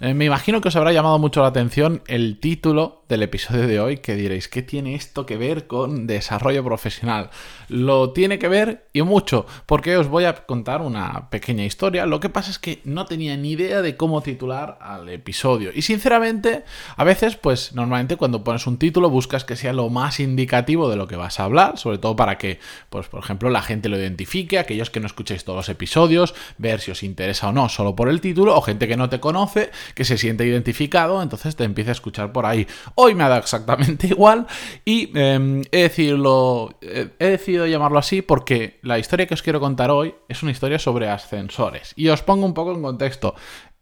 [0.00, 3.80] Eh, me imagino que os habrá llamado mucho la atención el título del episodio de
[3.80, 7.30] hoy, que diréis, ¿qué tiene esto que ver con desarrollo profesional?
[7.68, 12.06] Lo tiene que ver y mucho, porque os voy a contar una pequeña historia.
[12.06, 15.70] Lo que pasa es que no tenía ni idea de cómo titular al episodio.
[15.72, 16.64] Y sinceramente,
[16.96, 20.96] a veces, pues normalmente cuando pones un título buscas que sea lo más indicativo de
[20.96, 22.58] lo que vas a hablar, sobre todo para que,
[22.90, 26.80] pues por ejemplo, la gente lo identifique, aquellos que no escuchéis todos los episodios, ver
[26.80, 29.70] si os interesa o no solo por el título, o gente que no te conoce,
[29.94, 32.66] que se siente identificado, entonces te empieza a escuchar por ahí.
[32.94, 34.46] Hoy me ha dado exactamente igual
[34.84, 39.90] y em, he, decidido, he decidido llamarlo así porque la historia que os quiero contar
[39.90, 41.92] hoy es una historia sobre ascensores.
[41.96, 43.34] Y os pongo un poco en contexto.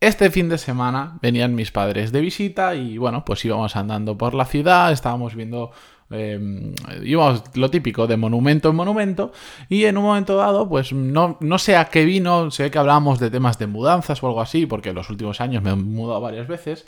[0.03, 4.35] Este fin de semana venían mis padres de visita y bueno, pues íbamos andando por
[4.35, 5.71] la ciudad, estábamos viendo
[6.13, 6.75] eh,
[7.05, 9.33] íbamos lo típico de monumento en monumento
[9.69, 13.19] y en un momento dado pues no, no sé a qué vino, sé que hablábamos
[13.19, 16.21] de temas de mudanzas o algo así porque en los últimos años me he mudado
[16.21, 16.87] varias veces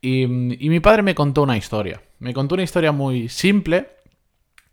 [0.00, 3.97] y, y mi padre me contó una historia, me contó una historia muy simple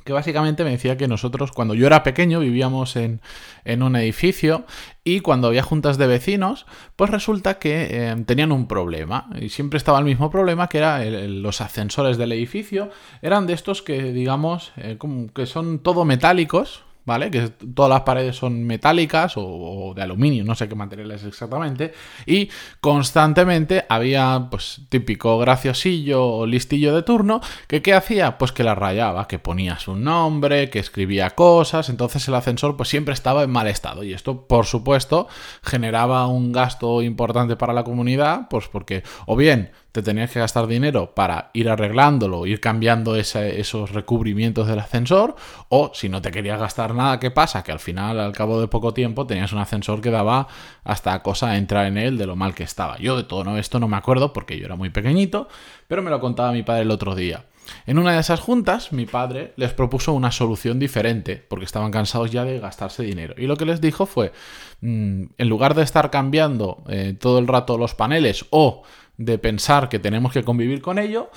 [0.05, 3.19] que básicamente me decía que nosotros cuando yo era pequeño vivíamos en,
[3.65, 4.65] un edificio
[5.03, 9.27] y cuando había juntas de vecinos, pues resulta que eh, tenían un problema.
[9.41, 12.91] Y siempre estaba el mismo problema que era los ascensores del edificio,
[13.23, 17.31] eran de estos que digamos eh, como que son todo metálicos, ¿vale?
[17.31, 21.93] Que todas las paredes son metálicas o, de aluminio, no sé qué material es exactamente.
[22.25, 22.49] Y
[22.81, 28.37] constantemente había, pues, típico graciosillo o listillo de turno, que ¿qué hacía?
[28.37, 32.89] Pues que la rayaba, que ponía su nombre, que escribía cosas, entonces el ascensor pues
[32.89, 34.03] siempre estaba en mal estado.
[34.03, 35.27] Y esto, por supuesto,
[35.63, 40.67] generaba un gasto importante para la comunidad, pues porque, o bien, te tenías que gastar
[40.67, 45.37] dinero para ir arreglándolo, ir cambiando esos recubrimientos del ascensor,
[45.69, 47.63] o si no te querías gastar nada, ¿qué pasa?
[47.63, 50.49] Que al final, al cabo de poco tiempo, tenías un ascensor que daba
[50.83, 52.97] hasta cosa entrar en él de lo mal que estaba.
[52.97, 55.47] Yo de todo esto no me acuerdo porque yo era muy pequeñito,
[55.87, 57.45] pero me lo contaba mi padre el otro día.
[57.85, 62.31] En una de esas juntas, mi padre les propuso una solución diferente, porque estaban cansados
[62.31, 63.33] ya de gastarse dinero.
[63.37, 64.33] Y lo que les dijo fue,
[64.81, 68.83] mm, en lugar de estar cambiando eh, todo el rato los paneles o
[69.17, 71.29] de pensar que tenemos que convivir con ello,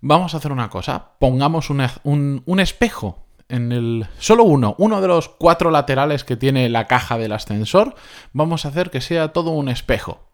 [0.00, 4.06] vamos a hacer una cosa, pongamos un, un, espejo en el...
[4.18, 7.94] Solo uno, uno de los cuatro laterales que tiene la caja del ascensor,
[8.32, 10.24] vamos a hacer que sea todo un espejo.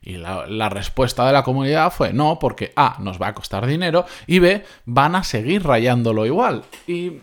[0.00, 3.66] Y la, la, respuesta de la comunidad fue no, porque A, nos va a costar
[3.66, 6.62] dinero y B, van a seguir rayándolo igual.
[6.86, 7.14] Y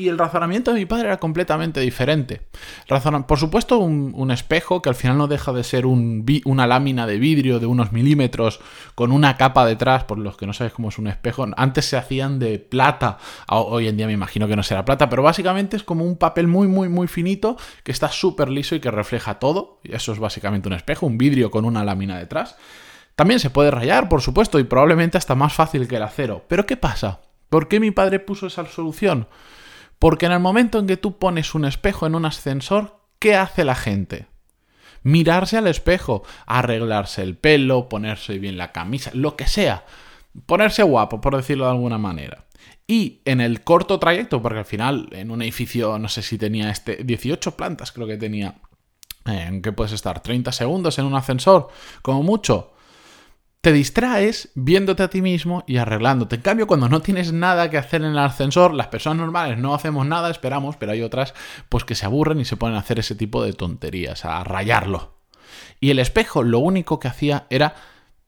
[0.00, 2.40] y el razonamiento de mi padre era completamente diferente.
[3.26, 7.58] por supuesto, un, espejo que al final no deja de ser una lámina de vidrio
[7.58, 8.60] de unos milímetros
[8.94, 11.46] con una capa detrás, por los que no sabes cómo es un espejo.
[11.56, 13.18] Antes se hacían de plata,
[13.48, 16.46] hoy en día me imagino que no será plata, pero básicamente es como un papel
[16.46, 19.80] muy, muy, muy finito que está súper liso y que refleja todo.
[19.82, 22.56] Y eso es básicamente un espejo, un vidrio con una lámina detrás.
[23.16, 26.44] También se puede rayar, por supuesto, y probablemente hasta más fácil que el acero.
[26.48, 27.20] Pero ¿qué pasa?
[27.50, 29.26] ¿Por qué mi padre puso esa solución?
[30.00, 33.64] Porque en el momento en que tú pones un espejo en un ascensor, ¿qué hace
[33.64, 34.26] la gente?
[35.02, 39.84] Mirarse al espejo, arreglarse el pelo, ponerse bien la camisa, lo que sea.
[40.46, 42.46] Ponerse guapo, por decirlo de alguna manera.
[42.86, 46.70] Y en el corto trayecto, porque al final en un edificio, no sé si tenía
[46.70, 48.54] este, 18 plantas creo que tenía,
[49.26, 51.68] en que puedes estar 30 segundos en un ascensor,
[52.00, 52.72] como mucho
[53.60, 56.36] te distraes viéndote a ti mismo y arreglándote.
[56.36, 59.74] En cambio, cuando no tienes nada que hacer en el ascensor, las personas normales no
[59.74, 61.34] hacemos nada, esperamos, pero hay otras
[61.68, 65.18] pues que se aburren y se ponen a hacer ese tipo de tonterías, a rayarlo.
[65.78, 67.74] Y el espejo lo único que hacía era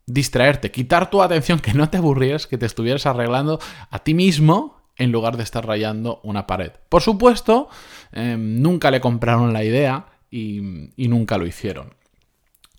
[0.06, 3.58] distraerte, quitar tu atención, que no te aburrieras, que te estuvieras arreglando
[3.90, 6.72] a ti mismo en lugar de estar rayando una pared.
[6.90, 7.70] Por supuesto,
[8.12, 12.01] em, nunca le compraron la idea y, y nunca lo hicieron.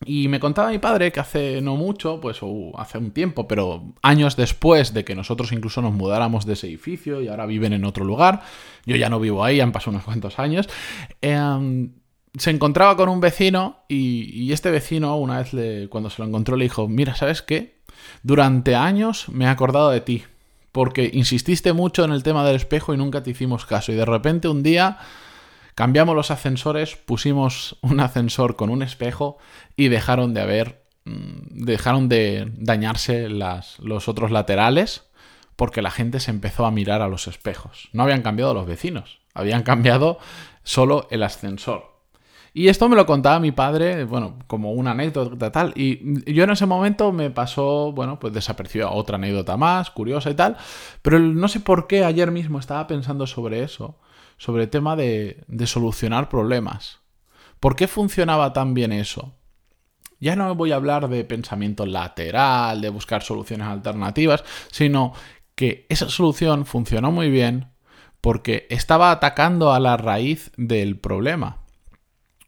[0.06, 2.40] Y me contaba mi padre que hace no mucho, pues
[2.78, 7.22] hace un tiempo, pero años después de que nosotros incluso nos mudáramos de ese edificio
[7.22, 8.42] y ahora viven en otro lugar,
[8.86, 10.68] yo ya no vivo ahí, han pasado unos cuantos años,
[11.22, 11.92] em,
[12.38, 16.56] se encontraba con un vecino y, este vecino una vez le, cuando se lo encontró
[16.56, 17.78] le dijo, mira, ¿sabes qué?
[18.24, 20.24] Durante años me he acordado de ti,
[20.72, 24.06] porque insististe mucho en el tema del espejo y nunca te hicimos caso y de
[24.06, 24.98] repente un día
[25.76, 29.38] Cambiamos los ascensores, pusimos un ascensor con un espejo
[29.76, 35.10] y dejaron de haber mm, dejaron de dañarse las, los otros laterales
[35.56, 37.90] porque la gente se empezó a mirar a los espejos.
[37.94, 40.20] No habían cambiado los vecinos, habían cambiado
[40.64, 41.94] solo el ascensor.
[42.56, 45.74] Y esto me lo contaba mi padre, bueno, como una anécdota tal.
[45.76, 50.36] Y yo en ese momento me pasó, bueno, pues desapareció otra anécdota más, curiosa y
[50.36, 50.58] tal.
[51.02, 53.98] Pero no sé por qué ayer mismo estaba pensando sobre eso,
[54.44, 57.00] sobre el tema de, de solucionar problemas.
[57.62, 59.34] ¿Por qué funcionaba tan bien eso?
[60.20, 65.14] Ya no voy a hablar de pensamiento lateral, de buscar soluciones alternativas, sino
[65.56, 67.70] que esa solución funcionó muy bien
[68.20, 71.63] porque estaba atacando a la raíz del problema.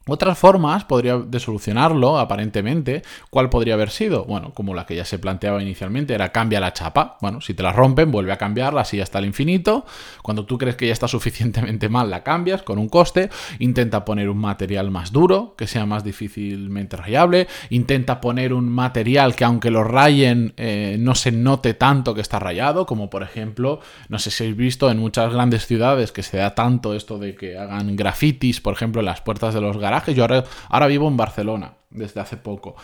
[0.08, 4.24] Otras formas podría de solucionarlo, aparentemente, ¿cuál podría haber sido?
[4.24, 7.18] Bueno, como la que ya se planteaba inicialmente, era cambia la chapa.
[7.20, 9.84] Bueno, si te la rompen, vuelve a cambiarla así hasta el infinito.
[10.22, 13.30] Cuando tú crees que ya está suficientemente mal, la cambias con un coste.
[13.58, 17.48] Intenta poner un material más duro, que sea más difícilmente rayable.
[17.70, 22.38] Intenta poner un material que aunque lo rayen, eh, no se note tanto que está
[22.38, 26.36] rayado, como por ejemplo, no sé si habéis visto en muchas grandes ciudades que se
[26.36, 29.95] da tanto esto de que hagan grafitis, por ejemplo, en las puertas de los garajes
[30.14, 30.26] yo
[30.68, 32.76] ahora, vivo en Barcelona desde hace poco.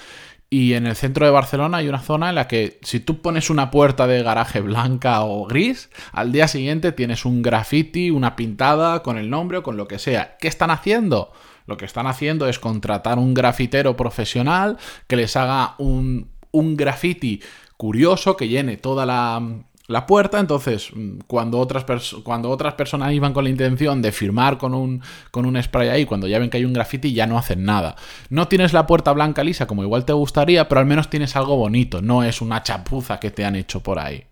[0.49, 3.49] Y en el centro de Barcelona hay una zona en la que si tú pones
[3.49, 9.03] una puerta de garaje blanca o gris, al día siguiente tienes un graffiti, una pintada
[9.03, 10.37] con el nombre o con lo que sea.
[10.39, 11.33] ¿Qué están haciendo?
[11.67, 14.77] Lo que están haciendo es contratar un grafitero profesional
[15.07, 17.41] que les haga un, un graffiti
[17.79, 19.43] curioso que llene toda la,
[19.89, 21.85] la puerta, entonces mm, cuando otras,
[22.23, 26.05] cuando otras personas iban con la intención de firmar con un, con un spray ahí,
[26.05, 27.97] cuando ya ven que hay un graffiti ya no hacen nada.
[28.31, 31.57] No tienes la puerta blanca lisa como igual te gustaría, pero al menos tienes algo
[31.57, 34.25] bonito, no es una chapuza que te han hecho por ahí.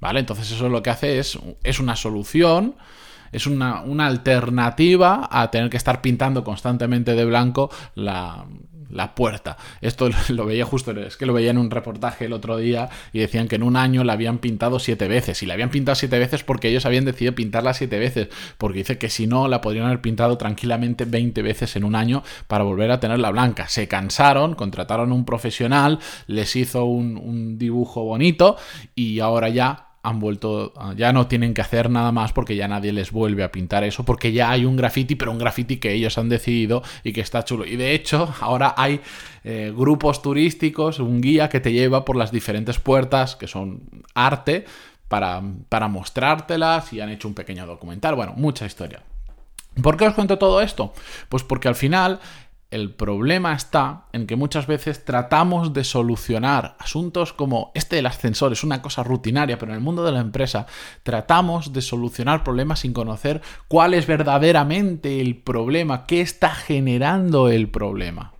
[0.00, 0.20] ¿Vale?
[0.20, 2.76] Entonces eso lo que hace es, es una solución
[3.32, 8.44] es una, una, alternativa a tener que estar pintando constantemente de blanco la,
[8.90, 9.56] la puerta.
[9.80, 13.20] Esto lo veía justo, es que lo veía en un reportaje el otro día y
[13.20, 15.42] decían que en un año la habían pintado siete veces.
[15.42, 18.28] Y la habían pintado siete veces porque ellos habían decidido pintarla siete veces.
[18.58, 22.22] Porque dice que si no, la podrían haber pintado tranquilamente 20 veces en un año
[22.46, 23.68] para volver a tenerla blanca.
[23.68, 28.56] Se cansaron, contrataron un profesional, les hizo un, un dibujo bonito
[28.94, 32.68] y ahora ya han vuelto, ah, ya no tienen que hacer nada más porque ya
[32.68, 35.92] nadie les vuelve a pintar eso, porque ya hay un graffiti, pero un graffiti que
[35.92, 37.66] ellos han decidido y que está chulo.
[37.66, 39.00] Y de hecho, ahora hay
[39.44, 43.82] eh, grupos turísticos, un guía que te lleva por las diferentes puertas, que son
[44.14, 44.64] arte,
[45.10, 48.14] para, para mostrártelas y han hecho un pequeño documental.
[48.14, 49.02] Bueno, mucha historia.
[49.82, 50.92] ¿Por qué os cuento todo esto?
[51.28, 52.20] Pues porque al final
[52.70, 58.52] el problema está en que muchas veces tratamos de solucionar asuntos como este del ascensor,
[58.52, 60.66] es una cosa rutinaria, pero en el mundo de la empresa
[61.02, 67.68] tratamos de solucionar problemas sin conocer cuál es verdaderamente el problema, qué está generando el
[67.70, 68.34] problema.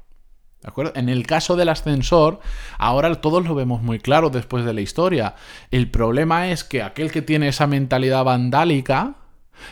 [0.63, 0.93] ¿De acuerdo?
[0.95, 2.41] En el caso del ascensor,
[2.79, 5.35] ahora todos lo vemos muy claro después de la historia.
[5.71, 9.15] El problema es que aquel que tiene esa mentalidad vandálica,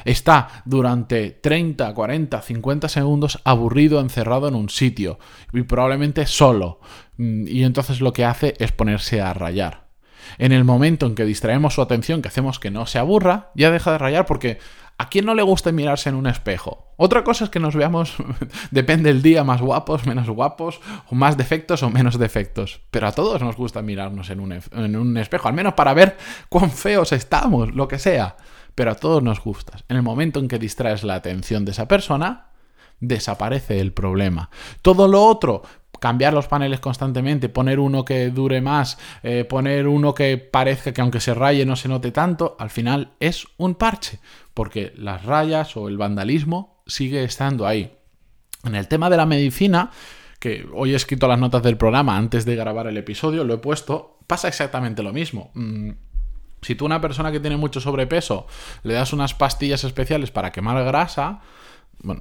[0.05, 5.19] Está durante 30, 40, 50 segundos aburrido, encerrado en un sitio
[5.53, 6.81] y probablemente solo.
[7.17, 9.89] Mm, y entonces lo que hace es ponerse a rayar.
[10.37, 13.71] En el momento en que distraemos su atención, que hacemos que no se aburra, ya
[13.71, 14.59] deja de rayar porque
[14.99, 16.93] ¿a quién no le gusta mirarse en un espejo?
[16.97, 18.17] Otra cosa es que nos veamos,
[18.71, 22.81] depende del día, más guapos, menos guapos, o más defectos o menos defectos.
[22.91, 26.17] Pero a todos nos gusta mirarnos en un, en un espejo, al menos para ver
[26.49, 28.37] cuán feos estamos, lo que sea
[28.79, 29.77] pero a todos nos gusta.
[29.89, 32.53] En el momento en que distraes la atención de esa persona,
[33.01, 34.51] desaparece el problema.
[34.83, 35.65] Todo lo otro,
[35.99, 41.01] cambiar los paneles constantemente, poner uno que dure más, eh, poner uno que parezca que
[41.01, 44.21] aunque se raye no se note tanto, al final es un parche,
[44.55, 47.91] porque las rayas o el vandalismo sigue estando ahí.
[48.63, 49.91] En el tema de la medicina,
[50.39, 53.59] que hoy he escrito las notas del programa antes de grabar el episodio, lo he
[53.59, 55.51] puesto, pasa exactamente lo mismo.
[55.55, 55.91] Mm,
[56.63, 58.47] si tú a una persona que tiene mucho sobrepeso
[58.83, 61.41] le das unas pastillas especiales para quemar grasa,
[62.01, 62.21] bueno,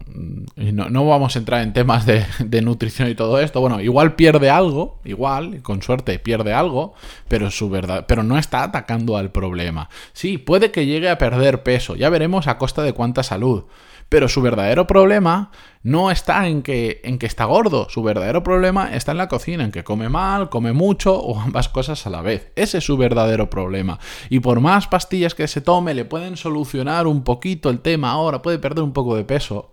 [0.56, 3.62] no, no, vamos a entrar en temas de, de, nutrición y todo esto.
[3.62, 6.96] Bueno, igual pierde algo, igual, con suerte pierde algo,
[7.28, 9.90] pero su verdad, pero no está atacando al problema.
[10.14, 13.66] Sí, puede que llegue a perder peso, ya veremos a costa de cuánta salud.
[14.10, 15.52] Pero su verdadero problema
[15.84, 19.66] no está en que, en que está gordo, su verdadero problema está en la cocina,
[19.66, 22.52] en que come mal, come mucho o ambas cosas a la vez.
[22.56, 24.00] Ese es su verdadero problema.
[24.30, 28.42] Y por más pastillas que se tome, le pueden solucionar un poquito el tema ahora,
[28.42, 29.72] puede perder un poco de peso,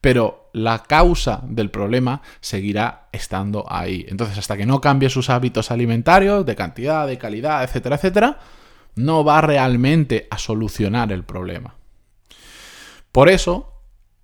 [0.00, 4.04] pero la causa del problema seguirá estando ahí.
[4.08, 8.38] Entonces, hasta que no cambie sus hábitos alimentarios, de cantidad, de calidad, etcétera, etcétera,
[8.96, 11.74] no va realmente a solucionar el problema.
[13.14, 13.72] Por eso,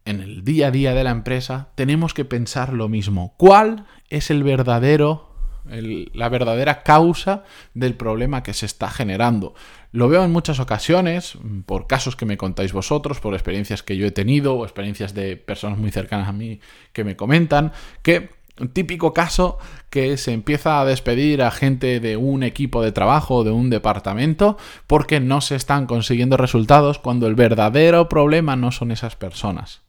[0.04, 3.34] en el día a día de la empresa, tenemos que pensar lo mismo.
[3.36, 5.30] ¿Cuál es el verdadero
[5.64, 7.44] la verdadera causa
[7.74, 9.54] del problema que se está generando.
[9.92, 14.06] Lo veo en muchas ocasiones, por casos que me contáis vosotros, por experiencias que yo
[14.06, 16.60] he tenido o experiencias de personas muy cercanas a mí
[16.92, 18.30] que me comentan, que
[18.68, 23.44] típico caso que se empieza a despedir a gente de un equipo de trabajo o
[23.44, 28.92] de un departamento porque no se están consiguiendo resultados cuando el verdadero problema no son
[28.92, 29.82] esas personas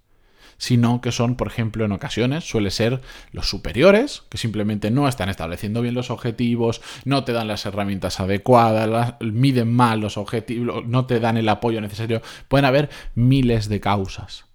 [0.61, 3.01] sino que son, por ejemplo, en ocasiones suele ser
[3.31, 8.19] los superiores, que simplemente no están estableciendo bien los objetivos, no te dan las herramientas
[8.19, 12.21] adecuadas, miden mal los objetivos, no te dan el apoyo necesario.
[12.47, 14.50] Pueden haber miles de causas.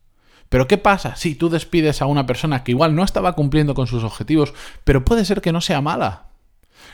[0.49, 3.87] Pero ¿qué pasa si tú despides a una persona que igual no estaba cumpliendo con
[3.87, 6.26] sus objetivos, pero puede ser que no sea mala?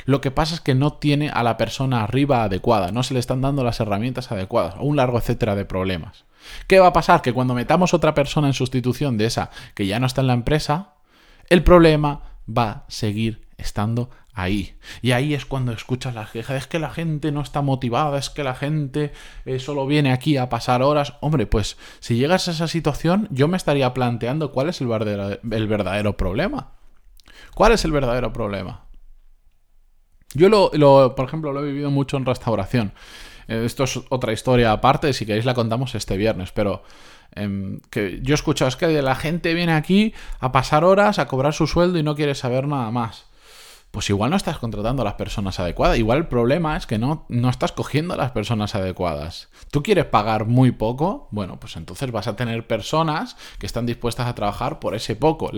[0.05, 3.21] Lo que pasa es que no tiene a la persona arriba adecuada, no se le
[3.21, 6.25] están dando las herramientas adecuadas, un largo etcétera de problemas.
[6.67, 7.23] ¿Qué va a pasar?
[7.23, 10.33] Que cuando metamos otra persona en sustitución de esa que ya no está en la
[10.33, 10.95] empresa,
[11.49, 14.77] el problema va a seguir estando ahí.
[15.03, 18.31] Y ahí es cuando escuchas las quejas, es que la gente no está motivada, es
[18.31, 19.13] que la gente
[19.45, 21.15] eh, solo viene aquí a pasar horas.
[21.21, 25.39] Hombre, pues si llegas a esa situación, yo me estaría planteando cuál es el verdadero,
[25.51, 26.73] el verdadero problema.
[27.55, 28.87] ¿Cuál es el verdadero problema?
[30.35, 32.95] Yo lo, por ejemplo, lo he vivido mucho en restauración.
[33.49, 36.85] Eh, esto es otra historia aparte, si queréis la contamos este viernes, pero
[37.35, 41.27] em, que yo he escuchado es que la gente viene aquí a pasar horas, a
[41.27, 43.32] cobrar su sueldo y no quiere saber nada más
[43.93, 45.99] pues igual no estás contratando a las personas adecuadas.
[45.99, 49.51] Igual el problema es que no, no estás cogiendo a las personas adecuadas.
[49.71, 51.29] ¿Tú quieres pagar muy poco?
[51.31, 55.51] Bueno, pues entonces vas a tener personas que están dispuestas a trabajar por ese poco.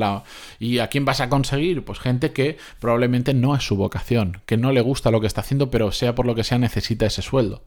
[0.58, 1.84] ¿Y a quién vas a conseguir?
[1.84, 5.42] Pues gente que probablemente no es su vocación, que no le gusta lo que está
[5.42, 7.62] haciendo, pero sea por lo que sea necesita ese sueldo.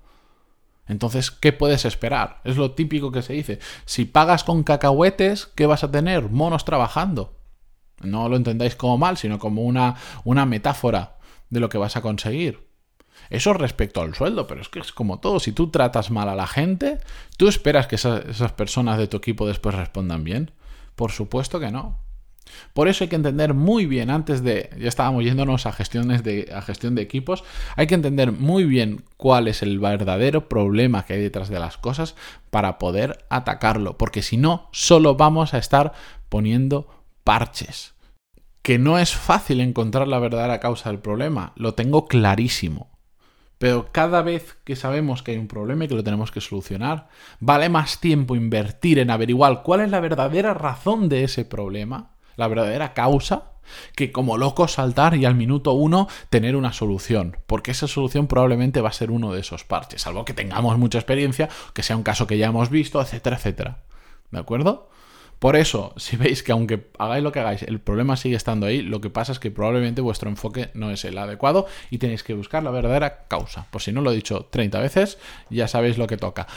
[0.85, 2.41] Entonces, ¿qué puedes esperar?
[2.43, 3.59] Es lo típico que se dice.
[3.85, 6.29] Si pagas con cacahuetes, ¿qué vas a tener?
[6.29, 7.36] Monos trabajando.
[8.01, 11.17] No lo entendáis como mal, sino como una, una metáfora
[11.49, 12.67] de lo que vas a conseguir.
[13.29, 15.39] Eso respecto al sueldo, pero es que es como todo.
[15.39, 16.99] Si tú tratas mal a la gente,
[17.37, 20.51] ¿tú esperas que esas, personas de tu equipo después respondan bien?
[20.95, 21.99] Por supuesto que no.
[22.73, 26.49] Por eso hay que entender muy bien, antes de, ya estábamos yéndonos a, gestiones de,
[26.55, 27.43] a gestión de equipos,
[27.75, 31.77] hay que entender muy bien cuál es el verdadero problema que hay detrás de las
[31.77, 32.15] cosas
[32.49, 35.91] para poder atacarlo, porque si no, solo vamos a estar
[36.29, 36.87] poniendo
[37.27, 37.93] parches.
[38.61, 42.97] Que no es fácil encontrar la verdadera causa del problema, lo tengo clarísimo.
[43.57, 47.09] Pero cada vez que sabemos que hay un problema y que lo tenemos que solucionar,
[47.41, 52.47] vale más tiempo invertir en averiguar cuál es la verdadera razón de ese problema, la
[52.47, 53.51] verdadera causa,
[53.93, 58.79] que como loco saltar y al minuto uno tener una solución, porque esa solución probablemente
[58.79, 62.03] va a ser uno de esos parches, salvo que tengamos mucha experiencia, que sea un
[62.03, 63.83] caso que ya hemos visto, etcétera, etcétera.
[64.31, 64.89] ¿De acuerdo?
[65.39, 68.81] Por eso, si veis que aunque hagáis lo que hagáis, el problema sigue estando ahí,
[68.81, 72.33] lo que pasa es que probablemente vuestro enfoque no es el adecuado y tenéis que
[72.33, 73.67] buscar la verdadera causa.
[73.71, 75.17] Por si no lo he dicho 30 veces,
[75.49, 76.47] ya sabéis lo que toca.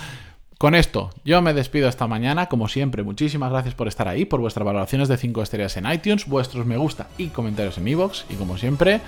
[0.61, 2.51] Con esto, yo me despido esta mañana.
[2.51, 6.27] Como siempre, muchísimas gracias por estar ahí, por vuestras valoraciones de 5 estrellas en iTunes,
[6.27, 8.25] vuestros me gusta y comentarios en iVoox.
[8.29, 9.01] Y como siempre,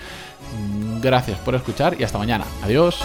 [1.02, 2.46] gracias por escuchar y hasta mañana.
[2.62, 3.04] Adiós.